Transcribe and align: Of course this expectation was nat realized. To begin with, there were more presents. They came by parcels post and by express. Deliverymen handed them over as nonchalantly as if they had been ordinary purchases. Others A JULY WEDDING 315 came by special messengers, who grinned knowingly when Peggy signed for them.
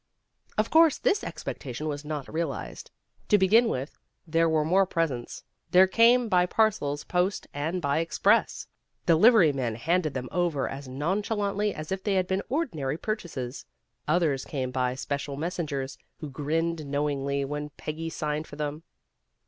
Of 0.57 0.71
course 0.71 0.97
this 0.97 1.23
expectation 1.23 1.87
was 1.87 2.03
nat 2.03 2.27
realized. 2.27 2.89
To 3.29 3.37
begin 3.37 3.69
with, 3.69 3.99
there 4.25 4.49
were 4.49 4.65
more 4.65 4.87
presents. 4.87 5.43
They 5.69 5.85
came 5.85 6.27
by 6.27 6.47
parcels 6.47 7.03
post 7.03 7.45
and 7.53 7.83
by 7.83 7.99
express. 7.99 8.65
Deliverymen 9.05 9.75
handed 9.75 10.15
them 10.15 10.27
over 10.31 10.67
as 10.67 10.87
nonchalantly 10.87 11.75
as 11.75 11.91
if 11.91 12.03
they 12.03 12.15
had 12.15 12.25
been 12.25 12.41
ordinary 12.49 12.97
purchases. 12.97 13.63
Others 14.07 14.45
A 14.45 14.49
JULY 14.49 14.49
WEDDING 14.61 14.73
315 14.73 14.73
came 14.73 14.89
by 14.89 14.95
special 14.95 15.37
messengers, 15.37 15.97
who 16.17 16.31
grinned 16.31 16.87
knowingly 16.87 17.45
when 17.45 17.69
Peggy 17.77 18.09
signed 18.09 18.47
for 18.47 18.55
them. 18.55 18.81